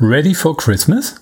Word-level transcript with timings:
Ready 0.00 0.34
for 0.34 0.56
Christmas? 0.56 1.14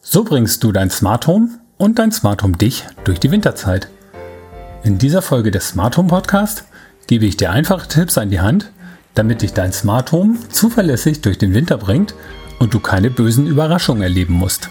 So 0.00 0.22
bringst 0.22 0.62
du 0.62 0.70
dein 0.70 0.90
Smart 0.90 1.26
Home 1.26 1.58
und 1.76 1.98
dein 1.98 2.12
Smart 2.12 2.44
Home 2.44 2.56
dich 2.56 2.84
durch 3.02 3.18
die 3.18 3.32
Winterzeit. 3.32 3.88
In 4.84 4.98
dieser 4.98 5.22
Folge 5.22 5.50
des 5.50 5.70
Smart 5.70 5.96
Home 5.96 6.06
Podcast 6.06 6.62
gebe 7.08 7.24
ich 7.24 7.36
dir 7.36 7.50
einfache 7.50 7.88
Tipps 7.88 8.16
an 8.16 8.30
die 8.30 8.38
Hand, 8.38 8.70
damit 9.16 9.42
dich 9.42 9.54
dein 9.54 9.72
Smart 9.72 10.12
Home 10.12 10.38
zuverlässig 10.50 11.20
durch 11.20 11.36
den 11.36 11.52
Winter 11.52 11.78
bringt 11.78 12.14
und 12.60 12.74
du 12.74 12.78
keine 12.78 13.10
bösen 13.10 13.48
Überraschungen 13.48 14.04
erleben 14.04 14.34
musst. 14.34 14.70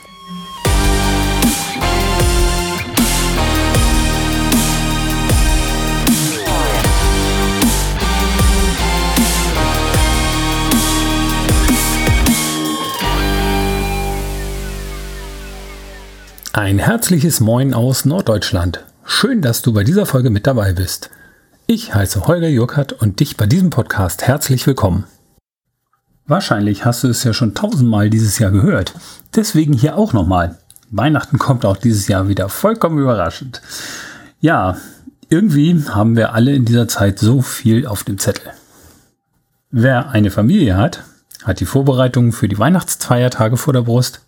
Ein 16.67 16.80
herzliches 16.80 17.39
Moin 17.39 17.73
aus 17.73 18.03
Norddeutschland. 18.03 18.84
Schön, 19.05 19.41
dass 19.41 19.62
du 19.62 19.71
bei 19.71 19.85
dieser 19.85 20.05
Folge 20.05 20.30
mit 20.30 20.48
dabei 20.48 20.73
bist. 20.73 21.09
Ich 21.66 21.95
heiße 21.95 22.27
Holger 22.27 22.49
Jurkert 22.49 22.91
und 22.91 23.21
dich 23.21 23.38
bei 23.38 23.45
diesem 23.45 23.70
Podcast 23.70 24.27
herzlich 24.27 24.67
willkommen. 24.67 25.05
Wahrscheinlich 26.26 26.84
hast 26.84 27.05
du 27.05 27.07
es 27.07 27.23
ja 27.23 27.31
schon 27.31 27.55
tausendmal 27.55 28.09
dieses 28.09 28.38
Jahr 28.38 28.52
gehört. 28.52 28.93
Deswegen 29.34 29.71
hier 29.71 29.95
auch 29.95 30.12
nochmal. 30.12 30.57
Weihnachten 30.91 31.40
kommt 31.40 31.63
auch 31.63 31.77
dieses 31.77 32.09
Jahr 32.09 32.27
wieder 32.27 32.49
vollkommen 32.49 32.99
überraschend. 32.99 33.62
Ja, 34.41 34.76
irgendwie 35.29 35.85
haben 35.88 36.18
wir 36.18 36.34
alle 36.34 36.54
in 36.54 36.65
dieser 36.65 36.90
Zeit 36.90 37.18
so 37.18 37.41
viel 37.41 37.88
auf 37.88 38.04
dem 38.04 38.18
Zettel. 38.18 38.52
Wer 39.71 40.09
eine 40.09 40.31
Familie 40.31 40.76
hat, 40.76 41.05
hat 41.45 41.62
die 41.62 41.65
Vorbereitungen 41.65 42.34
für 42.34 42.49
die 42.49 42.59
Weihnachtsfeiertage 42.59 43.55
vor 43.55 43.71
der 43.71 43.84
Brust 43.84 44.27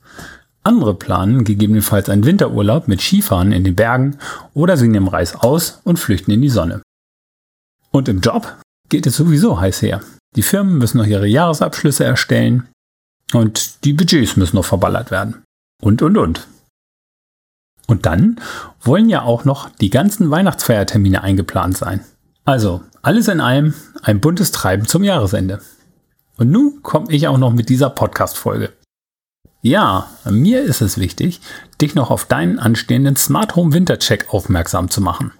andere 0.63 0.93
planen 0.93 1.43
gegebenenfalls 1.43 2.09
einen 2.09 2.25
Winterurlaub 2.25 2.87
mit 2.87 3.01
Skifahren 3.01 3.51
in 3.51 3.63
den 3.63 3.75
Bergen 3.75 4.17
oder 4.53 4.77
sie 4.77 4.87
nehmen 4.87 5.07
Reis 5.07 5.35
aus 5.35 5.81
und 5.83 5.97
flüchten 5.97 6.31
in 6.31 6.41
die 6.41 6.49
Sonne. 6.49 6.81
Und 7.91 8.09
im 8.09 8.19
Job 8.19 8.57
geht 8.89 9.07
es 9.07 9.15
sowieso 9.15 9.59
heiß 9.59 9.81
her. 9.81 10.01
Die 10.35 10.43
Firmen 10.43 10.77
müssen 10.77 10.97
noch 10.97 11.07
ihre 11.07 11.27
Jahresabschlüsse 11.27 12.03
erstellen 12.03 12.67
und 13.33 13.83
die 13.83 13.93
Budgets 13.93 14.35
müssen 14.35 14.57
noch 14.57 14.65
verballert 14.65 15.11
werden. 15.11 15.43
Und, 15.81 16.01
und, 16.01 16.17
und. 16.17 16.47
Und 17.87 18.05
dann 18.05 18.39
wollen 18.81 19.09
ja 19.09 19.23
auch 19.23 19.45
noch 19.45 19.69
die 19.69 19.89
ganzen 19.89 20.29
Weihnachtsfeiertermine 20.29 21.23
eingeplant 21.23 21.77
sein. 21.77 22.01
Also 22.45 22.83
alles 23.01 23.27
in 23.27 23.41
allem 23.41 23.73
ein 24.03 24.19
buntes 24.19 24.51
Treiben 24.51 24.85
zum 24.85 25.03
Jahresende. 25.03 25.61
Und 26.37 26.51
nun 26.51 26.83
komme 26.83 27.11
ich 27.11 27.27
auch 27.27 27.37
noch 27.37 27.51
mit 27.51 27.69
dieser 27.69 27.89
Podcast-Folge. 27.89 28.73
Ja, 29.61 30.09
mir 30.29 30.61
ist 30.61 30.81
es 30.81 30.97
wichtig, 30.97 31.41
dich 31.81 31.93
noch 31.93 32.11
auf 32.11 32.25
deinen 32.25 32.59
anstehenden 32.59 33.17
Smart 33.17 33.57
Home 33.57 33.73
Wintercheck 33.73 34.33
aufmerksam 34.33 34.89
zu 34.89 35.01
machen. 35.01 35.33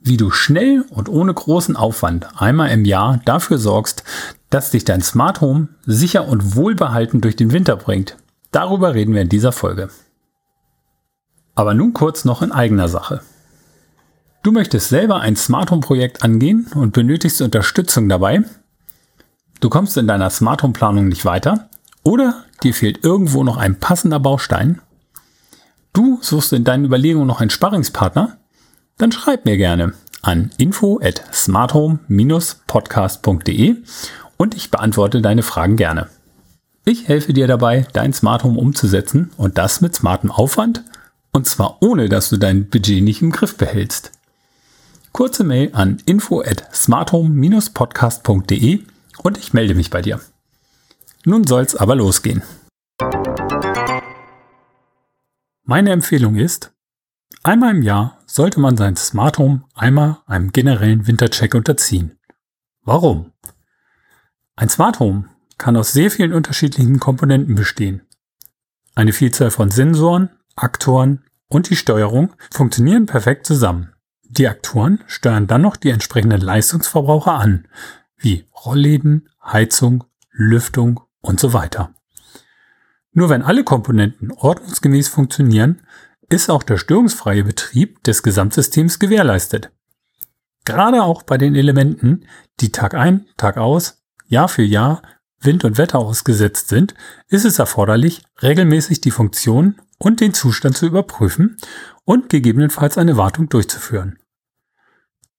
Wie 0.00 0.16
du 0.16 0.30
schnell 0.30 0.84
und 0.90 1.08
ohne 1.08 1.34
großen 1.34 1.74
Aufwand 1.74 2.40
einmal 2.40 2.70
im 2.70 2.84
Jahr 2.84 3.20
dafür 3.24 3.58
sorgst, 3.58 4.04
dass 4.50 4.70
dich 4.70 4.84
dein 4.84 5.02
Smart 5.02 5.40
Home 5.40 5.68
sicher 5.84 6.28
und 6.28 6.54
wohlbehalten 6.54 7.20
durch 7.20 7.34
den 7.34 7.50
Winter 7.50 7.76
bringt. 7.76 8.16
Darüber 8.52 8.94
reden 8.94 9.14
wir 9.14 9.22
in 9.22 9.28
dieser 9.28 9.52
Folge. 9.52 9.90
Aber 11.56 11.74
nun 11.74 11.92
kurz 11.92 12.24
noch 12.24 12.40
in 12.40 12.52
eigener 12.52 12.86
Sache. 12.86 13.20
Du 14.44 14.52
möchtest 14.52 14.90
selber 14.90 15.20
ein 15.20 15.34
Smart 15.34 15.72
Home 15.72 15.82
Projekt 15.82 16.22
angehen 16.22 16.68
und 16.72 16.92
benötigst 16.92 17.42
Unterstützung 17.42 18.08
dabei? 18.08 18.44
Du 19.60 19.68
kommst 19.68 19.96
in 19.96 20.06
deiner 20.06 20.30
Smart 20.30 20.62
Home 20.62 20.72
Planung 20.72 21.08
nicht 21.08 21.24
weiter? 21.24 21.68
Oder 22.04 22.44
dir 22.62 22.74
fehlt 22.74 23.04
irgendwo 23.04 23.44
noch 23.44 23.56
ein 23.56 23.78
passender 23.78 24.18
Baustein? 24.20 24.80
Du 25.92 26.18
suchst 26.22 26.52
in 26.52 26.64
deinen 26.64 26.84
Überlegungen 26.84 27.26
noch 27.26 27.40
einen 27.40 27.50
Sparringspartner? 27.50 28.36
Dann 28.98 29.10
schreib 29.12 29.44
mir 29.44 29.56
gerne 29.56 29.94
an 30.22 30.50
info 30.58 31.00
at 31.02 31.22
smarthome-podcast.de 31.32 33.76
und 34.36 34.54
ich 34.54 34.70
beantworte 34.70 35.20
deine 35.22 35.42
Fragen 35.42 35.76
gerne. 35.76 36.08
Ich 36.84 37.08
helfe 37.08 37.32
dir 37.32 37.46
dabei, 37.46 37.86
dein 37.92 38.12
Smart 38.12 38.44
Home 38.44 38.58
umzusetzen 38.58 39.30
und 39.36 39.56
das 39.58 39.80
mit 39.80 39.94
smartem 39.94 40.30
Aufwand 40.30 40.84
und 41.32 41.46
zwar 41.46 41.82
ohne, 41.82 42.08
dass 42.08 42.30
du 42.30 42.36
dein 42.36 42.68
Budget 42.68 43.04
nicht 43.04 43.22
im 43.22 43.30
Griff 43.30 43.56
behältst. 43.56 44.10
Kurze 45.12 45.44
Mail 45.44 45.70
an 45.72 46.02
info 46.06 46.40
at 46.40 46.64
smarthome-podcast.de 46.72 48.80
und 49.22 49.38
ich 49.38 49.52
melde 49.52 49.74
mich 49.74 49.90
bei 49.90 50.02
dir. 50.02 50.20
Nun 51.24 51.46
soll's 51.46 51.74
aber 51.74 51.94
losgehen. 51.96 52.42
Meine 55.64 55.90
Empfehlung 55.90 56.36
ist, 56.36 56.72
einmal 57.42 57.74
im 57.74 57.82
Jahr 57.82 58.22
sollte 58.26 58.60
man 58.60 58.76
sein 58.76 58.96
Smart 58.96 59.38
Home 59.38 59.64
einmal 59.74 60.18
einem 60.26 60.52
generellen 60.52 61.06
Wintercheck 61.06 61.54
unterziehen. 61.54 62.18
Warum? 62.82 63.32
Ein 64.56 64.68
Smart 64.68 64.98
Home 64.98 65.28
kann 65.58 65.76
aus 65.76 65.92
sehr 65.92 66.10
vielen 66.10 66.32
unterschiedlichen 66.32 67.00
Komponenten 67.00 67.54
bestehen. 67.54 68.02
Eine 68.94 69.12
Vielzahl 69.12 69.50
von 69.50 69.70
Sensoren, 69.70 70.30
Aktoren 70.56 71.24
und 71.48 71.70
die 71.70 71.76
Steuerung 71.76 72.34
funktionieren 72.50 73.06
perfekt 73.06 73.46
zusammen. 73.46 73.92
Die 74.22 74.48
Aktoren 74.48 75.04
steuern 75.06 75.46
dann 75.46 75.62
noch 75.62 75.76
die 75.76 75.90
entsprechenden 75.90 76.40
Leistungsverbraucher 76.40 77.34
an, 77.34 77.68
wie 78.16 78.46
Rollläden, 78.64 79.28
Heizung, 79.44 80.04
Lüftung 80.30 81.00
und 81.20 81.40
so 81.40 81.52
weiter. 81.52 81.94
Nur 83.12 83.28
wenn 83.30 83.42
alle 83.42 83.64
Komponenten 83.64 84.30
ordnungsgemäß 84.32 85.08
funktionieren, 85.08 85.82
ist 86.28 86.50
auch 86.50 86.62
der 86.62 86.76
störungsfreie 86.76 87.44
Betrieb 87.44 88.02
des 88.04 88.22
Gesamtsystems 88.22 88.98
gewährleistet. 88.98 89.70
Gerade 90.64 91.02
auch 91.02 91.22
bei 91.22 91.38
den 91.38 91.54
Elementen, 91.54 92.26
die 92.60 92.70
Tag 92.70 92.94
ein, 92.94 93.26
Tag 93.36 93.56
aus, 93.56 94.02
Jahr 94.26 94.48
für 94.48 94.62
Jahr 94.62 95.02
Wind 95.40 95.64
und 95.64 95.78
Wetter 95.78 95.98
ausgesetzt 95.98 96.68
sind, 96.68 96.94
ist 97.28 97.44
es 97.44 97.58
erforderlich, 97.58 98.22
regelmäßig 98.42 99.00
die 99.00 99.10
Funktion 99.10 99.76
und 99.98 100.20
den 100.20 100.34
Zustand 100.34 100.76
zu 100.76 100.86
überprüfen 100.86 101.56
und 102.04 102.28
gegebenenfalls 102.28 102.98
eine 102.98 103.16
Wartung 103.16 103.48
durchzuführen. 103.48 104.18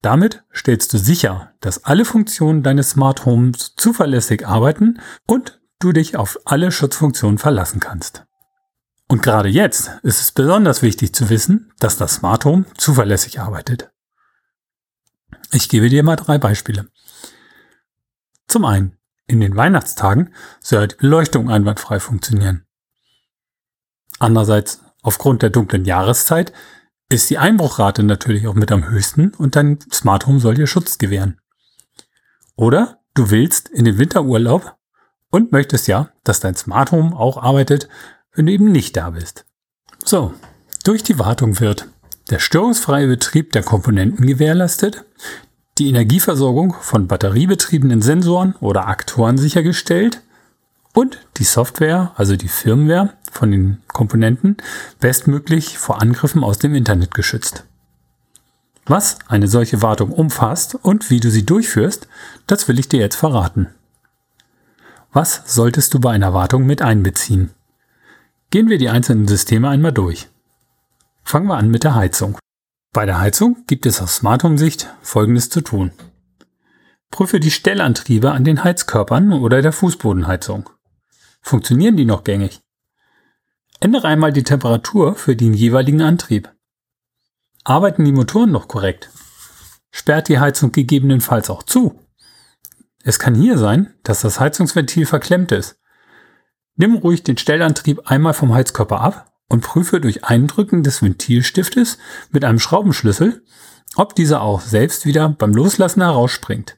Damit 0.02 0.44
stellst 0.56 0.94
du 0.94 0.98
sicher, 0.98 1.52
dass 1.60 1.84
alle 1.84 2.06
Funktionen 2.06 2.64
deines 2.64 2.92
Smart 2.92 3.26
Homes 3.26 3.74
zuverlässig 3.76 4.48
arbeiten 4.48 5.00
und 5.28 5.60
du 5.80 5.94
dich 5.94 6.18
auf 6.18 6.40
alle 6.46 6.72
Schutzfunktionen 6.72 7.38
verlassen 7.38 7.80
kannst. 7.80 8.26
Und 9.08 9.24
gerade 9.24 9.50
jetzt 9.50 9.92
ist 10.04 10.22
es 10.22 10.32
besonders 10.32 10.82
wichtig 10.82 11.14
zu 11.14 11.30
wissen, 11.30 11.72
dass 11.80 11.98
das 11.98 12.16
Smart 12.16 12.46
Home 12.46 12.66
zuverlässig 12.78 13.40
arbeitet. 13.40 13.90
Ich 15.52 15.68
gebe 15.68 15.90
dir 15.90 16.04
mal 16.04 16.16
drei 16.16 16.38
Beispiele. 16.38 16.90
Zum 18.48 18.66
einen, 18.66 18.98
in 19.26 19.40
den 19.40 19.56
Weihnachtstagen 19.56 20.34
soll 20.60 20.90
die 20.90 20.96
Beleuchtung 20.96 21.50
einwandfrei 21.50 22.00
funktionieren. 22.00 22.66
Andererseits, 24.20 24.82
aufgrund 25.02 25.42
der 25.42 25.50
dunklen 25.50 25.86
Jahreszeit 25.86 26.52
ist 27.10 27.30
die 27.30 27.38
Einbruchrate 27.38 28.04
natürlich 28.04 28.48
auch 28.48 28.54
mit 28.54 28.72
am 28.72 28.90
höchsten 28.90 29.34
und 29.34 29.56
dein 29.56 29.80
Smart 29.92 30.28
Home 30.28 30.40
soll 30.40 30.56
dir 30.56 30.68
Schutz 30.68 30.98
gewähren. 30.98 31.40
Oder 32.56 33.02
du 33.16 33.32
willst 33.32 33.70
in 33.70 33.86
den 33.86 33.98
Winterurlaub 33.98 34.79
und 35.32 35.52
möchtest 35.52 35.88
ja, 35.88 36.10
dass 36.24 36.40
dein 36.40 36.56
Smart 36.56 36.92
Home 36.92 37.16
auch 37.16 37.38
arbeitet, 37.42 37.88
wenn 38.34 38.46
du 38.46 38.52
eben 38.52 38.72
nicht 38.72 38.98
da 38.98 39.12
bist. 39.12 39.46
So, 40.04 40.34
durch 40.84 41.04
die 41.04 41.20
Wartung 41.20 41.60
wird 41.60 41.88
der 42.30 42.40
störungsfreie 42.40 43.08
Betrieb 43.08 43.54
der 43.54 43.64
Komponenten 43.64 44.26
gewährleistet, 44.26 45.04
die 45.78 45.90
Energieversorgung 45.90 46.76
von 46.80 47.08
batteriebetriebenen 47.08 48.02
Sensoren 48.02 48.56
oder 48.60 48.88
Aktoren 48.88 49.38
sichergestellt 49.38 50.22
und 50.94 51.20
die 51.38 51.44
Software, 51.44 52.12
also 52.16 52.36
die 52.36 52.48
Firmware 52.48 53.14
von 53.32 53.52
den 53.52 53.78
Komponenten, 53.88 54.58
bestmöglich 55.00 55.78
vor 55.78 56.02
Angriffen 56.02 56.44
aus 56.44 56.60
dem 56.60 56.76
Internet 56.76 57.14
geschützt. 57.14 57.64
Was 58.86 59.20
eine 59.28 59.48
solche 59.48 59.82
Wartung 59.82 60.12
umfasst 60.12 60.76
und 60.76 61.10
wie 61.10 61.20
du 61.20 61.30
sie 61.30 61.46
durchführst, 61.46 62.08
das 62.48 62.68
will 62.68 62.80
ich 62.80 62.90
dir 62.90 63.00
jetzt 63.00 63.16
verraten. 63.16 63.68
Was 65.12 65.42
solltest 65.48 65.94
du 65.96 66.00
bei 66.00 66.12
einer 66.12 66.36
Wartung 66.36 66.68
mit 66.68 66.84
einbeziehen? 66.84 67.52
Gehen 68.52 68.70
wir 68.70 68.78
die 68.78 68.90
einzelnen 68.90 69.28
Systeme 69.28 69.68
einmal 69.68 69.92
durch. 69.92 70.28
Fangen 71.24 71.48
wir 71.48 71.58
an 71.58 71.72
mit 71.72 71.84
der 71.84 71.96
Heizung. 71.96 72.38
Bei 72.94 73.08
der 73.08 73.20
Heizung 73.20 73.64
gibt 73.66 73.88
es 73.88 74.02
aus 74.02 74.18
Smart 74.18 74.44
Home 74.44 74.60
Sicht 74.60 74.88
Folgendes 75.02 75.50
zu 75.50 75.62
tun. 75.62 75.92
Prüfe 77.10 77.40
die 77.40 77.50
Stellantriebe 77.50 78.32
an 78.32 78.44
den 78.44 78.64
Heizkörpern 78.64 79.34
oder 79.34 79.64
der 79.64 79.72
Fußbodenheizung. 79.72 80.70
Funktionieren 81.42 81.98
die 81.98 82.06
noch 82.06 82.24
gängig? 82.24 82.62
Ändere 83.80 84.08
einmal 84.08 84.32
die 84.32 84.44
Temperatur 84.44 85.16
für 85.16 85.36
den 85.36 85.56
jeweiligen 85.56 86.02
Antrieb. 86.02 86.54
Arbeiten 87.64 88.06
die 88.06 88.12
Motoren 88.12 88.52
noch 88.52 88.68
korrekt? 88.68 89.10
Sperrt 89.92 90.28
die 90.28 90.40
Heizung 90.40 90.72
gegebenenfalls 90.72 91.50
auch 91.50 91.64
zu? 91.64 92.00
Es 93.04 93.20
kann 93.20 93.36
hier 93.36 93.58
sein, 93.58 93.94
dass 94.04 94.22
das 94.22 94.40
Heizungsventil 94.40 95.06
verklemmt 95.06 95.52
ist. 95.52 95.80
Nimm 96.76 96.96
ruhig 96.96 97.24
den 97.24 97.38
Stellantrieb 97.38 98.10
einmal 98.10 98.34
vom 98.34 98.54
Heizkörper 98.54 99.02
ab 99.02 99.34
und 99.48 99.62
prüfe 99.62 100.00
durch 100.00 100.26
Eindrücken 100.26 100.84
des 100.84 101.02
Ventilstiftes 101.02 101.98
mit 102.32 102.46
einem 102.46 102.60
Schraubenschlüssel, 102.60 103.44
ob 103.96 104.16
dieser 104.16 104.42
auch 104.42 104.62
selbst 104.62 105.06
wieder 105.06 105.30
beim 105.30 105.54
Loslassen 105.54 106.02
herausspringt. 106.02 106.78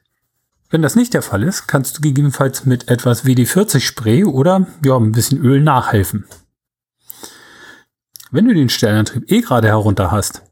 Wenn 0.70 0.80
das 0.80 0.96
nicht 0.96 1.12
der 1.12 1.22
Fall 1.22 1.42
ist, 1.42 1.66
kannst 1.66 1.98
du 1.98 2.00
gegebenenfalls 2.00 2.64
mit 2.64 2.88
etwas 2.88 3.26
WD-40 3.26 3.80
Spray 3.80 4.24
oder 4.24 4.66
ja, 4.84 4.96
ein 4.96 5.12
bisschen 5.12 5.44
Öl 5.44 5.60
nachhelfen. 5.60 6.24
Wenn 8.30 8.46
du 8.46 8.54
den 8.54 8.70
Stellantrieb 8.70 9.30
eh 9.30 9.42
gerade 9.42 9.68
herunter 9.68 10.10
hast, 10.10 10.42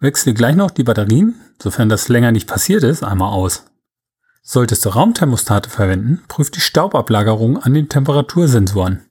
wechsle 0.00 0.32
gleich 0.32 0.56
noch 0.56 0.70
die 0.70 0.84
Batterien, 0.84 1.34
sofern 1.62 1.90
das 1.90 2.08
länger 2.08 2.32
nicht 2.32 2.48
passiert 2.48 2.82
ist, 2.82 3.02
einmal 3.02 3.30
aus. 3.30 3.66
Solltest 4.48 4.84
du 4.84 4.90
Raumthermostate 4.90 5.68
verwenden, 5.68 6.22
prüf 6.28 6.52
die 6.52 6.60
Staubablagerung 6.60 7.58
an 7.58 7.74
den 7.74 7.88
Temperatursensoren. 7.88 9.02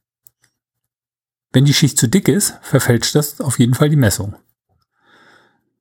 Wenn 1.52 1.66
die 1.66 1.74
Schicht 1.74 1.98
zu 1.98 2.08
dick 2.08 2.30
ist, 2.30 2.58
verfälscht 2.62 3.16
das 3.16 3.42
auf 3.42 3.60
jeden 3.60 3.74
Fall 3.74 3.90
die 3.90 3.98
Messung. 3.98 4.38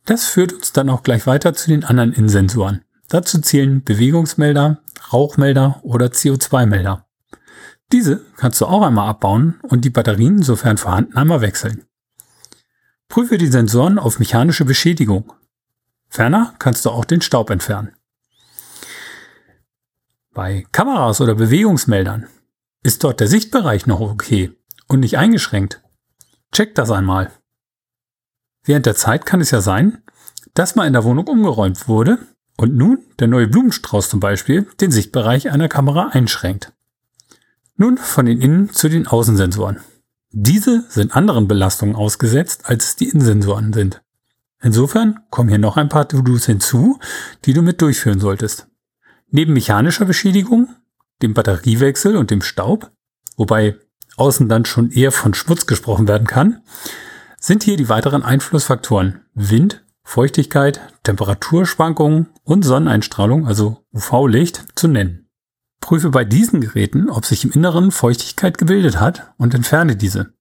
Das 0.06 0.25
führt 0.25 0.53
uns 0.53 0.73
dann 0.73 0.91
auch 0.91 1.05
gleich 1.05 1.29
weiter 1.29 1.55
zu 1.55 1.69
den 1.69 1.85
anderen 1.85 2.12
Innensensoren. 2.12 2.83
Dazu 3.09 3.41
zählen 3.41 3.85
Bewegungsmelder, 3.85 4.83
Rauchmelder 5.12 5.79
oder 5.85 6.06
CO2-Melder. 6.06 7.06
Diese 7.93 8.27
kannst 8.37 8.61
du 8.61 8.67
auch 8.67 8.83
einmal 8.83 9.09
abbauen 9.09 9.61
und 9.62 9.85
die 9.85 9.91
Batterien, 9.91 10.43
sofern 10.43 10.79
vorhanden, 10.79 11.17
einmal 11.17 11.43
wechseln. 11.43 11.85
Prüfe 13.06 13.39
die 13.39 13.47
Sensoren 13.47 14.01
auf 14.01 14.19
mechanische 14.19 14.65
Beschädigung. 14.65 15.33
Ferner 16.09 16.56
kannst 16.59 16.85
du 16.85 16.91
auch 16.91 17.05
den 17.05 17.21
Staub 17.21 17.51
entfernen. 17.51 17.94
Bei 20.34 20.66
Kameras 20.72 21.20
oder 21.20 21.36
Bewegungsmeldern 21.36 22.26
ist 22.82 23.04
dort 23.04 23.20
der 23.20 23.28
Sichtbereich 23.28 23.86
noch 23.86 24.00
okay 24.00 24.52
und 24.88 24.98
nicht 25.00 25.16
eingeschränkt. 25.16 25.81
Check 26.52 26.75
das 26.75 26.90
einmal. 26.90 27.31
Während 28.64 28.86
der 28.86 28.96
Zeit 28.96 29.26
kann 29.26 29.40
es 29.40 29.52
ja 29.52 29.60
sein, 29.60 30.02
dass 30.52 30.75
mal 30.75 30.88
in 30.88 30.92
der 30.92 31.04
Wohnung 31.04 31.28
umgeräumt 31.28 31.86
wurde 31.86 32.19
und 32.56 32.75
nun 32.75 32.98
der 33.20 33.28
neue 33.28 33.46
Blumenstrauß 33.46 34.08
zum 34.08 34.19
Beispiel 34.19 34.66
den 34.81 34.90
Sichtbereich 34.90 35.50
einer 35.50 35.69
Kamera 35.69 36.08
einschränkt. 36.08 36.72
Nun 37.76 37.96
von 37.96 38.26
den 38.26 38.40
Innen 38.40 38.70
zu 38.70 38.88
den 38.88 39.06
Außensensoren. 39.06 39.81
Diese 40.31 40.84
sind 40.88 41.14
anderen 41.14 41.46
Belastungen 41.46 41.94
ausgesetzt, 41.94 42.62
als 42.64 42.86
es 42.86 42.96
die 42.96 43.08
Innensensoren 43.08 43.72
sind. 43.72 44.02
Insofern 44.60 45.20
kommen 45.31 45.48
hier 45.48 45.58
noch 45.58 45.76
ein 45.76 45.88
paar 45.88 46.08
To-Dos 46.08 46.46
hinzu, 46.46 46.98
die 47.44 47.52
du 47.52 47.62
mit 47.62 47.81
durchführen 47.81 48.19
solltest. 48.19 48.66
Neben 49.31 49.53
mechanischer 49.53 50.05
Beschädigung, 50.05 50.69
dem 51.23 51.35
Batteriewechsel 51.35 52.17
und 52.17 52.31
dem 52.31 52.43
Staub, 52.43 52.91
wobei 53.37 53.76
außen 54.17 54.49
dann 54.49 54.65
schon 54.65 54.91
eher 54.91 55.12
von 55.12 55.35
Schmutz 55.35 55.67
gesprochen 55.67 56.09
werden 56.09 56.26
kann, 56.26 56.62
sind 57.41 57.62
hier 57.62 57.76
die 57.76 57.88
weiteren 57.88 58.23
Einflussfaktoren 58.23 59.21
Wind, 59.35 59.85
Feuchtigkeit, 60.05 60.81
Temperaturschwankungen 61.03 62.29
und 62.44 62.65
Sonneneinstrahlung, 62.65 63.47
also 63.47 63.85
UV-Licht, 63.93 64.65
zu 64.76 64.88
nennen. 64.88 65.29
Prüfe 65.81 66.11
bei 66.11 66.25
diesen 66.25 66.61
Geräten, 66.61 67.11
ob 67.11 67.27
sich 67.27 67.44
im 67.44 67.50
Inneren 67.50 67.91
Feuchtigkeit 67.91 68.56
gebildet 68.56 69.00
hat 69.00 69.35
und 69.37 69.55
entferne 69.55 69.97
diese. 69.97 70.32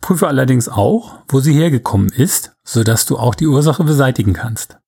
Prüfe 0.00 0.28
allerdings 0.28 0.68
auch, 0.68 1.18
wo 1.28 1.40
sie 1.40 1.54
hergekommen 1.54 2.08
ist, 2.10 2.56
sodass 2.62 3.06
du 3.06 3.18
auch 3.18 3.34
die 3.34 3.46
Ursache 3.46 3.84
beseitigen 3.84 4.34
kannst. 4.34 4.78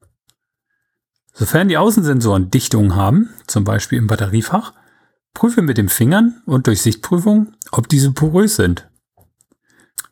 Sofern 1.39 1.69
die 1.69 1.77
Außensensoren 1.77 2.51
Dichtungen 2.51 2.97
haben, 2.97 3.29
zum 3.47 3.65
Beispiel 3.65 3.99
im 3.99 4.07
Batteriefach, 4.07 4.73
prüfe 5.35 5.61
mit 5.61 5.77
den 5.77 5.91
Fingern 5.91 6.41
und 6.47 6.67
durch 6.67 6.81
Sichtprüfung, 6.81 7.53
ob 7.73 7.91
diese 7.91 8.13
porös 8.13 8.57
sind. 8.57 8.89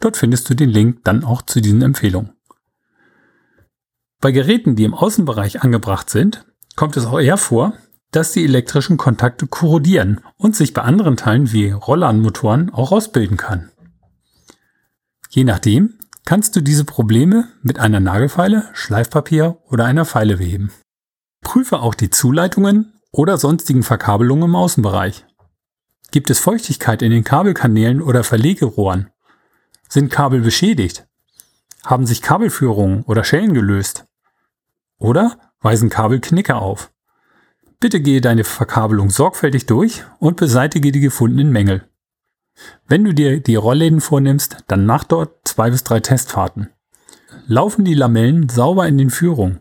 Dort 0.00 0.16
findest 0.16 0.48
du 0.48 0.54
den 0.54 0.70
Link 0.70 1.04
dann 1.04 1.24
auch 1.24 1.42
zu 1.42 1.60
diesen 1.60 1.82
Empfehlungen. 1.82 2.32
Bei 4.22 4.32
Geräten, 4.32 4.76
die 4.76 4.84
im 4.84 4.94
Außenbereich 4.94 5.60
angebracht 5.60 6.08
sind, 6.08 6.46
kommt 6.74 6.96
es 6.96 7.04
auch 7.04 7.20
eher 7.20 7.36
vor, 7.36 7.74
dass 8.10 8.32
die 8.32 8.44
elektrischen 8.44 8.96
Kontakte 8.96 9.46
korrodieren 9.46 10.20
und 10.36 10.56
sich 10.56 10.72
bei 10.74 10.82
anderen 10.82 11.16
Teilen 11.16 11.52
wie 11.52 11.70
Rollladenmotoren 11.70 12.70
auch 12.70 12.92
ausbilden 12.92 13.36
kann. 13.36 13.70
Je 15.28 15.44
nachdem, 15.44 15.98
kannst 16.24 16.56
du 16.56 16.60
diese 16.60 16.84
Probleme 16.84 17.48
mit 17.62 17.78
einer 17.78 18.00
Nagelfeile, 18.00 18.68
Schleifpapier 18.72 19.58
oder 19.68 19.84
einer 19.84 20.04
Feile 20.04 20.38
beheben. 20.38 20.70
Prüfe 21.42 21.80
auch 21.80 21.94
die 21.94 22.10
Zuleitungen 22.10 22.92
oder 23.12 23.38
sonstigen 23.38 23.82
Verkabelungen 23.82 24.50
im 24.50 24.56
Außenbereich. 24.56 25.24
Gibt 26.10 26.30
es 26.30 26.38
Feuchtigkeit 26.38 27.02
in 27.02 27.10
den 27.10 27.24
Kabelkanälen 27.24 28.00
oder 28.00 28.24
Verlegerohren? 28.24 29.10
Sind 29.88 30.10
Kabel 30.10 30.40
beschädigt? 30.40 31.06
Haben 31.84 32.06
sich 32.06 32.22
Kabelführungen 32.22 33.02
oder 33.04 33.24
Schellen 33.24 33.54
gelöst? 33.54 34.04
Oder 34.98 35.38
weisen 35.60 35.90
Kabel 35.90 36.20
Knicke 36.20 36.56
auf? 36.56 36.90
Bitte 37.80 38.00
gehe 38.00 38.20
deine 38.20 38.42
Verkabelung 38.42 39.08
sorgfältig 39.10 39.66
durch 39.66 40.04
und 40.18 40.36
beseitige 40.36 40.90
die 40.90 41.00
gefundenen 41.00 41.52
Mängel. 41.52 41.88
Wenn 42.88 43.04
du 43.04 43.14
dir 43.14 43.40
die 43.40 43.54
Rollläden 43.54 44.00
vornimmst, 44.00 44.64
dann 44.66 44.84
mach 44.84 45.04
dort 45.04 45.46
zwei 45.46 45.70
bis 45.70 45.84
drei 45.84 46.00
Testfahrten. 46.00 46.70
Laufen 47.46 47.84
die 47.84 47.94
Lamellen 47.94 48.48
sauber 48.48 48.88
in 48.88 48.98
den 48.98 49.10
Führungen? 49.10 49.60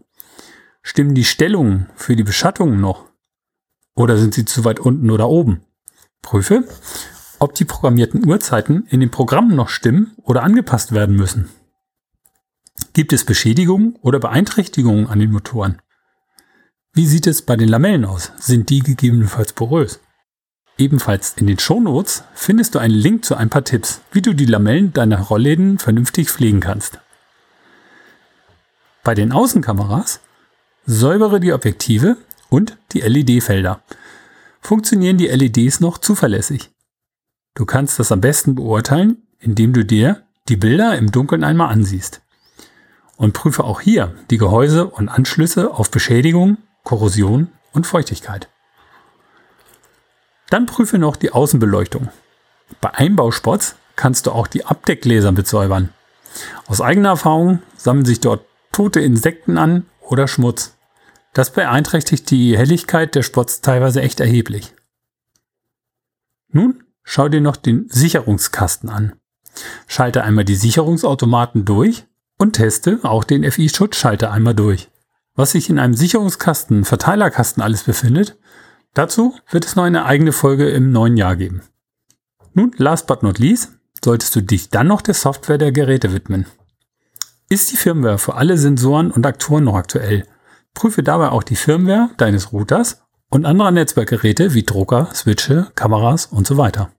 Stimmen 0.82 1.14
die 1.14 1.26
Stellungen 1.26 1.90
für 1.96 2.16
die 2.16 2.24
Beschattungen 2.24 2.82
noch? 2.82 3.06
Oder 3.96 4.18
sind 4.18 4.34
sie 4.34 4.46
zu 4.46 4.66
weit 4.66 4.80
unten 4.80 5.12
oder 5.12 5.30
oben? 5.30 5.62
Prüfe, 6.24 6.68
ob 7.38 7.54
die 7.54 7.66
programmierten 7.66 8.28
Uhrzeiten 8.28 8.88
in 8.90 9.00
den 9.00 9.12
Programmen 9.12 9.56
noch 9.56 9.70
stimmen 9.70 10.16
oder 10.24 10.42
angepasst 10.42 10.92
werden 10.92 11.16
müssen. 11.16 11.50
Gibt 12.94 13.14
es 13.14 13.26
Beschädigungen 13.26 13.96
oder 14.02 14.20
Beeinträchtigungen 14.20 15.08
an 15.08 15.20
den 15.20 15.32
Motoren? 15.32 15.82
Wie 16.98 17.06
sieht 17.06 17.28
es 17.28 17.44
bei 17.44 17.56
den 17.56 17.70
Lamellen 17.70 18.06
aus? 18.06 18.32
Sind 18.40 18.72
die 18.72 18.80
gegebenenfalls 18.80 19.54
porös? 19.54 20.00
Ebenfalls 20.80 21.36
in 21.38 21.46
den 21.46 21.60
Shownotes 21.60 22.24
findest 22.34 22.74
du 22.74 22.80
einen 22.80 22.96
Link 22.96 23.24
zu 23.24 23.36
ein 23.36 23.52
paar 23.52 23.64
Tipps, 23.64 24.02
wie 24.12 24.24
du 24.24 24.34
die 24.34 24.48
Lamellen 24.48 24.94
deiner 24.94 25.22
Rollläden 25.22 25.78
vernünftig 25.78 26.32
pflegen 26.32 26.60
kannst. 26.60 27.00
Bei 29.04 29.14
den 29.14 29.32
Außenkameras 29.32 30.22
säubere 30.88 31.40
die 31.40 31.54
Objektive 31.54 32.18
und 32.50 32.80
die 32.94 33.02
LED-Felder. 33.02 33.80
Funktionieren 34.60 35.20
die 35.20 35.28
LEDs 35.28 35.80
noch 35.80 36.00
zuverlässig? 36.00 36.72
Du 37.54 37.68
kannst 37.68 38.00
das 38.00 38.12
am 38.12 38.22
besten 38.22 38.56
beurteilen, 38.56 39.22
indem 39.38 39.72
du 39.72 39.86
dir 39.86 40.24
die 40.50 40.58
Bilder 40.58 40.98
im 40.98 41.12
Dunkeln 41.12 41.44
einmal 41.44 41.72
ansiehst. 41.72 42.24
Und 43.18 43.34
prüfe 43.34 43.66
auch 43.66 43.82
hier 43.82 44.16
die 44.32 44.40
Gehäuse 44.40 44.88
und 44.88 45.10
Anschlüsse 45.10 45.72
auf 45.72 45.92
Beschädigung, 45.92 46.58
Korrosion 46.88 47.50
und 47.74 47.86
Feuchtigkeit. 47.86 48.48
Dann 50.50 50.68
prüfe 50.68 50.98
noch 50.98 51.18
die 51.18 51.34
Außenbeleuchtung. 51.34 52.08
Bei 52.80 52.94
Einbauspots 52.94 53.76
kannst 53.98 54.26
du 54.26 54.32
auch 54.32 54.48
die 54.48 54.64
Abdeckgläser 54.64 55.34
besäubern. 55.34 55.90
Aus 56.66 56.80
eigener 56.80 57.10
Erfahrung 57.10 57.62
sammeln 57.76 58.06
sich 58.06 58.22
dort 58.22 58.46
tote 58.72 59.02
Insekten 59.02 59.58
an 59.58 59.86
oder 60.00 60.30
Schmutz. 60.30 60.78
Das 61.34 61.52
beeinträchtigt 61.52 62.32
die 62.32 62.58
Helligkeit 62.58 63.16
der 63.16 63.24
Spots 63.24 63.60
teilweise 63.60 64.02
echt 64.02 64.22
erheblich. 64.22 64.74
Nun 66.48 66.86
schau 67.04 67.28
dir 67.28 67.42
noch 67.42 67.58
den 67.58 67.90
Sicherungskasten 67.90 68.90
an. 68.90 69.12
Schalte 69.88 70.24
einmal 70.24 70.46
die 70.46 70.56
Sicherungsautomaten 70.56 71.66
durch 71.66 72.06
und 72.38 72.54
teste 72.54 73.00
auch 73.04 73.26
den 73.26 73.44
FI-Schutzschalter 73.52 74.32
einmal 74.32 74.56
durch. 74.56 74.90
Was 75.38 75.52
sich 75.52 75.70
in 75.70 75.80
einem 75.80 75.94
Sicherungskasten, 75.94 76.84
Verteilerkasten 76.84 77.64
alles 77.64 77.84
befindet, 77.84 78.38
Dazu 78.98 79.36
wird 79.52 79.64
es 79.64 79.76
noch 79.76 79.84
eine 79.84 80.06
eigene 80.06 80.32
Folge 80.32 80.72
im 80.72 80.92
neuen 80.92 81.18
Jahr 81.18 81.36
geben. 81.36 81.62
Nun, 82.56 82.74
last 82.78 83.06
but 83.06 83.22
not 83.22 83.38
least, 83.38 83.74
solltest 84.04 84.36
du 84.36 84.42
dich 84.42 84.72
dann 84.72 84.88
noch 84.88 85.04
der 85.04 85.14
Software 85.14 85.60
der 85.60 85.72
Geräte 85.72 86.14
widmen. 86.14 86.48
Ist 87.48 87.72
die 87.72 87.78
Firmware 87.78 88.18
für 88.18 88.34
alle 88.34 88.58
Sensoren 88.58 89.12
und 89.12 89.28
Aktoren 89.28 89.66
noch 89.66 89.76
aktuell? 89.76 90.26
Prüfe 90.74 91.04
dabei 91.04 91.30
auch 91.30 91.44
die 91.44 91.56
Firmware 91.56 92.10
deines 92.18 92.52
Routers 92.52 93.04
und 93.30 93.46
anderer 93.46 93.70
Netzwerkgeräte 93.70 94.56
wie 94.56 94.64
Drucker, 94.64 95.10
Switche, 95.14 95.68
Kameras 95.76 96.26
und 96.26 96.48
so 96.48 96.58
weiter. 96.58 96.90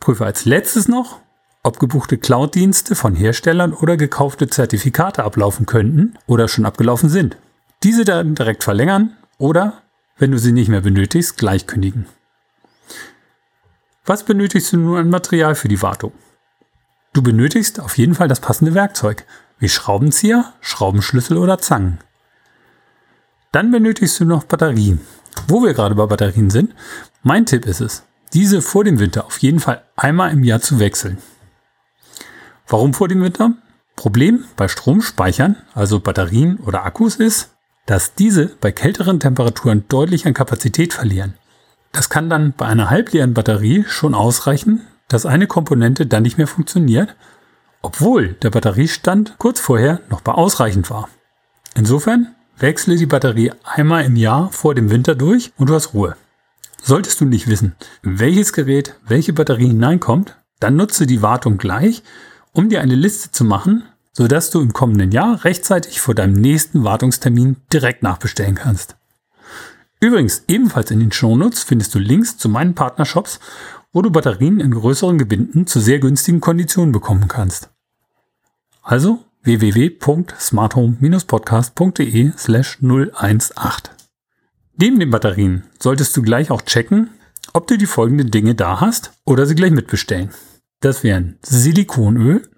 Prüfe 0.00 0.26
als 0.26 0.46
letztes 0.46 0.88
noch, 0.88 1.20
ob 1.66 1.80
gebuchte 1.80 2.16
Cloud-Dienste 2.16 2.94
von 2.94 3.16
Herstellern 3.16 3.72
oder 3.72 3.96
gekaufte 3.96 4.48
Zertifikate 4.48 5.24
ablaufen 5.24 5.66
könnten 5.66 6.16
oder 6.26 6.46
schon 6.46 6.64
abgelaufen 6.64 7.08
sind. 7.08 7.36
Diese 7.82 8.04
dann 8.04 8.36
direkt 8.36 8.62
verlängern 8.62 9.16
oder 9.36 9.82
wenn 10.16 10.30
du 10.30 10.38
sie 10.38 10.52
nicht 10.52 10.68
mehr 10.68 10.80
benötigst, 10.80 11.36
gleich 11.36 11.66
kündigen. 11.66 12.06
Was 14.04 14.22
benötigst 14.22 14.72
du 14.72 14.78
nun 14.78 14.96
an 14.96 15.10
Material 15.10 15.56
für 15.56 15.66
die 15.66 15.82
Wartung? 15.82 16.12
Du 17.12 17.22
benötigst 17.22 17.80
auf 17.80 17.98
jeden 17.98 18.14
Fall 18.14 18.28
das 18.28 18.40
passende 18.40 18.74
Werkzeug, 18.74 19.24
wie 19.58 19.68
Schraubenzieher, 19.68 20.52
Schraubenschlüssel 20.60 21.36
oder 21.36 21.58
Zangen. 21.58 21.98
Dann 23.50 23.72
benötigst 23.72 24.20
du 24.20 24.24
noch 24.24 24.44
Batterien. 24.44 25.00
Wo 25.48 25.62
wir 25.62 25.74
gerade 25.74 25.96
bei 25.96 26.06
Batterien 26.06 26.50
sind, 26.50 26.74
mein 27.24 27.44
Tipp 27.44 27.66
ist 27.66 27.80
es, 27.80 28.04
diese 28.32 28.62
vor 28.62 28.84
dem 28.84 29.00
Winter 29.00 29.26
auf 29.26 29.38
jeden 29.38 29.58
Fall 29.58 29.82
einmal 29.96 30.30
im 30.30 30.44
Jahr 30.44 30.60
zu 30.60 30.78
wechseln. 30.78 31.18
Warum 32.68 32.94
vor 32.94 33.08
dem 33.08 33.22
Winter? 33.22 33.52
Problem 33.94 34.44
bei 34.56 34.68
Stromspeichern, 34.68 35.56
also 35.74 36.00
Batterien 36.00 36.58
oder 36.58 36.84
Akkus, 36.84 37.16
ist, 37.16 37.54
dass 37.86 38.14
diese 38.14 38.46
bei 38.60 38.72
kälteren 38.72 39.20
Temperaturen 39.20 39.84
deutlich 39.88 40.26
an 40.26 40.34
Kapazität 40.34 40.92
verlieren. 40.92 41.34
Das 41.92 42.10
kann 42.10 42.28
dann 42.28 42.52
bei 42.52 42.66
einer 42.66 42.90
halbleeren 42.90 43.34
Batterie 43.34 43.84
schon 43.88 44.14
ausreichen, 44.14 44.82
dass 45.08 45.24
eine 45.24 45.46
Komponente 45.46 46.06
dann 46.06 46.24
nicht 46.24 46.36
mehr 46.36 46.48
funktioniert, 46.48 47.14
obwohl 47.80 48.32
der 48.34 48.50
Batteriestand 48.50 49.36
kurz 49.38 49.60
vorher 49.60 50.00
noch 50.10 50.20
bei 50.20 50.32
ausreichend 50.32 50.90
war. 50.90 51.08
Insofern 51.76 52.34
wechsle 52.58 52.96
die 52.96 53.06
Batterie 53.06 53.52
einmal 53.64 54.04
im 54.04 54.16
Jahr 54.16 54.50
vor 54.50 54.74
dem 54.74 54.90
Winter 54.90 55.14
durch 55.14 55.52
und 55.56 55.68
du 55.68 55.74
hast 55.74 55.94
Ruhe. 55.94 56.16
Solltest 56.82 57.20
du 57.20 57.24
nicht 57.24 57.46
wissen, 57.46 57.76
welches 58.02 58.52
Gerät 58.52 58.96
welche 59.06 59.32
Batterie 59.32 59.68
hineinkommt, 59.68 60.36
dann 60.58 60.76
nutze 60.76 61.06
die 61.06 61.22
Wartung 61.22 61.58
gleich, 61.58 62.02
um 62.56 62.68
dir 62.70 62.80
eine 62.80 62.94
Liste 62.94 63.30
zu 63.30 63.44
machen, 63.44 63.82
sodass 64.12 64.48
du 64.48 64.62
im 64.62 64.72
kommenden 64.72 65.12
Jahr 65.12 65.44
rechtzeitig 65.44 66.00
vor 66.00 66.14
deinem 66.14 66.40
nächsten 66.40 66.84
Wartungstermin 66.84 67.56
direkt 67.70 68.02
nachbestellen 68.02 68.54
kannst. 68.54 68.96
Übrigens, 70.00 70.44
ebenfalls 70.48 70.90
in 70.90 71.00
den 71.00 71.12
Shownotes 71.12 71.64
findest 71.64 71.94
du 71.94 71.98
Links 71.98 72.38
zu 72.38 72.48
meinen 72.48 72.74
Partnershops, 72.74 73.40
wo 73.92 74.00
du 74.00 74.10
Batterien 74.10 74.60
in 74.60 74.70
größeren 74.70 75.18
Gebinden 75.18 75.66
zu 75.66 75.80
sehr 75.80 75.98
günstigen 75.98 76.40
Konditionen 76.40 76.92
bekommen 76.92 77.28
kannst. 77.28 77.68
Also 78.82 79.22
www.smarthome-podcast.de 79.42 82.32
slash 82.38 82.78
018. 82.80 83.92
Neben 84.78 84.98
den 84.98 85.10
Batterien 85.10 85.64
solltest 85.78 86.16
du 86.16 86.22
gleich 86.22 86.50
auch 86.50 86.62
checken, 86.62 87.10
ob 87.52 87.66
du 87.66 87.76
die 87.76 87.84
folgenden 87.84 88.30
Dinge 88.30 88.54
da 88.54 88.80
hast 88.80 89.12
oder 89.26 89.44
sie 89.44 89.54
gleich 89.54 89.72
mitbestellen. 89.72 90.30
Das 90.80 91.02
wären 91.02 91.38
Silikonöl, 91.42 92.48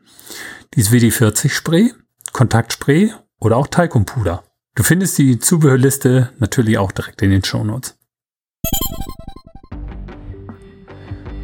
dieses 0.75 0.92
WD-40 0.92 1.50
Spray, 1.50 1.94
Kontaktspray 2.32 3.12
oder 3.40 3.56
auch 3.56 3.68
Talkumpuder. 3.68 4.42
Du 4.75 4.82
findest 4.82 5.16
die 5.18 5.38
Zubehörliste 5.38 6.32
natürlich 6.38 6.78
auch 6.78 6.90
direkt 6.92 7.22
in 7.22 7.30
den 7.30 7.44
Shownotes. 7.44 7.96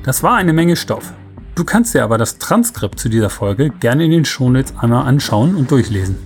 Das 0.02 0.22
war 0.22 0.36
eine 0.36 0.52
Menge 0.52 0.76
Stoff. 0.76 1.14
Du 1.54 1.64
kannst 1.64 1.94
dir 1.94 2.04
aber 2.04 2.18
das 2.18 2.36
Transkript 2.38 2.98
zu 2.98 3.08
dieser 3.08 3.30
Folge 3.30 3.70
gerne 3.70 4.04
in 4.04 4.10
den 4.10 4.24
Shownotes 4.24 4.74
einmal 4.76 5.06
anschauen 5.06 5.54
und 5.54 5.70
durchlesen. 5.70 6.18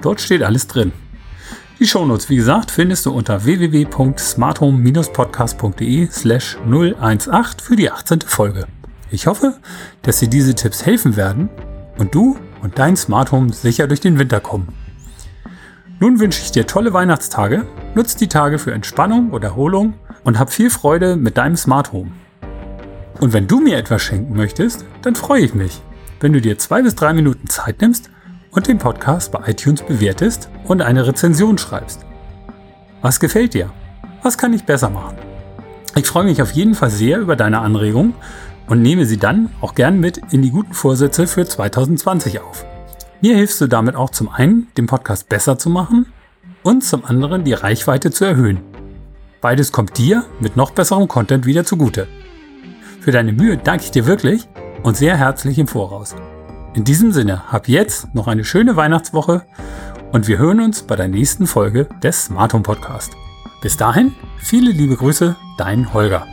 Dort 0.00 0.22
steht 0.22 0.42
alles 0.42 0.66
drin. 0.66 0.92
Die 1.78 1.86
Shownotes, 1.86 2.30
wie 2.30 2.36
gesagt, 2.36 2.70
findest 2.70 3.04
du 3.06 3.12
unter 3.12 3.44
www.smarthome-podcast.de 3.44 6.08
slash 6.10 6.56
018 6.66 7.60
für 7.60 7.76
die 7.76 7.90
18. 7.90 8.22
Folge. 8.22 8.66
Ich 9.12 9.26
hoffe, 9.26 9.58
dass 10.00 10.20
dir 10.20 10.28
diese 10.28 10.54
Tipps 10.54 10.86
helfen 10.86 11.16
werden 11.16 11.50
und 11.98 12.14
du 12.14 12.38
und 12.62 12.78
dein 12.78 12.96
Smart 12.96 13.30
Home 13.30 13.52
sicher 13.52 13.86
durch 13.86 14.00
den 14.00 14.18
Winter 14.18 14.40
kommen. 14.40 14.68
Nun 16.00 16.18
wünsche 16.18 16.40
ich 16.42 16.50
dir 16.50 16.66
tolle 16.66 16.94
Weihnachtstage, 16.94 17.66
nutz 17.94 18.16
die 18.16 18.28
Tage 18.28 18.58
für 18.58 18.72
Entspannung 18.72 19.32
oder 19.32 19.48
Erholung 19.48 19.94
und 20.24 20.38
hab 20.38 20.50
viel 20.50 20.70
Freude 20.70 21.16
mit 21.16 21.36
deinem 21.36 21.56
Smart 21.56 21.92
Home. 21.92 22.10
Und 23.20 23.34
wenn 23.34 23.46
du 23.46 23.60
mir 23.60 23.76
etwas 23.76 24.00
schenken 24.00 24.34
möchtest, 24.34 24.86
dann 25.02 25.14
freue 25.14 25.42
ich 25.42 25.52
mich, 25.52 25.82
wenn 26.20 26.32
du 26.32 26.40
dir 26.40 26.58
zwei 26.58 26.80
bis 26.80 26.94
drei 26.94 27.12
Minuten 27.12 27.48
Zeit 27.48 27.82
nimmst 27.82 28.08
und 28.50 28.66
den 28.66 28.78
Podcast 28.78 29.30
bei 29.30 29.46
iTunes 29.46 29.82
bewertest 29.82 30.48
und 30.64 30.80
eine 30.80 31.06
Rezension 31.06 31.58
schreibst. 31.58 32.00
Was 33.02 33.20
gefällt 33.20 33.52
dir? 33.52 33.70
Was 34.22 34.38
kann 34.38 34.54
ich 34.54 34.64
besser 34.64 34.88
machen? 34.88 35.18
Ich 35.96 36.06
freue 36.06 36.24
mich 36.24 36.40
auf 36.40 36.52
jeden 36.52 36.74
Fall 36.74 36.88
sehr 36.88 37.18
über 37.18 37.36
deine 37.36 37.60
Anregungen 37.60 38.14
und 38.68 38.82
nehme 38.82 39.06
sie 39.06 39.16
dann 39.16 39.50
auch 39.60 39.74
gern 39.74 40.00
mit 40.00 40.20
in 40.30 40.42
die 40.42 40.50
guten 40.50 40.74
Vorsätze 40.74 41.26
für 41.26 41.46
2020 41.46 42.40
auf. 42.40 42.64
Mir 43.20 43.36
hilfst 43.36 43.60
du 43.60 43.66
damit 43.66 43.94
auch 43.94 44.10
zum 44.10 44.28
einen, 44.28 44.68
den 44.76 44.86
Podcast 44.86 45.28
besser 45.28 45.58
zu 45.58 45.70
machen 45.70 46.06
und 46.62 46.82
zum 46.82 47.04
anderen 47.04 47.44
die 47.44 47.52
Reichweite 47.52 48.10
zu 48.10 48.24
erhöhen. 48.24 48.60
Beides 49.40 49.72
kommt 49.72 49.98
dir 49.98 50.24
mit 50.40 50.56
noch 50.56 50.70
besserem 50.70 51.08
Content 51.08 51.46
wieder 51.46 51.64
zugute. 51.64 52.06
Für 53.00 53.10
deine 53.10 53.32
Mühe 53.32 53.56
danke 53.56 53.84
ich 53.84 53.90
dir 53.90 54.06
wirklich 54.06 54.48
und 54.82 54.96
sehr 54.96 55.16
herzlich 55.16 55.58
im 55.58 55.66
Voraus. 55.66 56.14
In 56.74 56.84
diesem 56.84 57.12
Sinne, 57.12 57.52
hab 57.52 57.68
jetzt 57.68 58.14
noch 58.14 58.28
eine 58.28 58.44
schöne 58.44 58.76
Weihnachtswoche 58.76 59.42
und 60.12 60.28
wir 60.28 60.38
hören 60.38 60.60
uns 60.60 60.82
bei 60.82 60.96
der 60.96 61.08
nächsten 61.08 61.46
Folge 61.46 61.88
des 62.02 62.26
Smart 62.26 62.54
Home 62.54 62.62
Podcast. 62.62 63.12
Bis 63.60 63.76
dahin, 63.76 64.12
viele 64.38 64.70
liebe 64.70 64.96
Grüße, 64.96 65.36
dein 65.58 65.92
Holger. 65.92 66.26